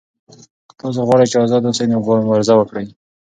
که 0.67 0.73
تاسو 0.79 0.99
غواړئ 1.07 1.25
چې 1.31 1.37
آزاد 1.45 1.63
اوسئ 1.67 1.85
نو 1.89 1.95
مبارزه 2.25 2.53
وکړئ. 2.57 2.85